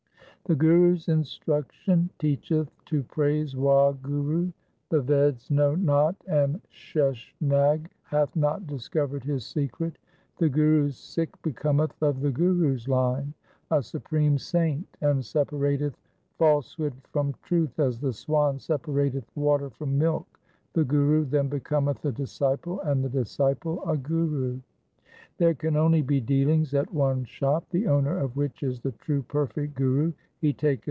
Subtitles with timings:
[0.47, 4.51] 1 The Guru's instruction teacheth to praise Wahguru.
[4.89, 9.93] The Veds know not and Sheshnag hath not discovered His secret.
[10.39, 13.33] 2 The Guru's Sikh becometh of the Guru's line,
[13.69, 15.93] a supreme saint, and separateth
[16.39, 20.27] falsehood from truth as the swan separateth water from milk.
[20.73, 24.55] 3 The Guru then becometh a disciple and the disciple a Guru.
[24.57, 24.61] 4
[25.37, 29.21] There can only be dealings at one shop, the owner of which is the true
[29.21, 30.11] perfect Guru.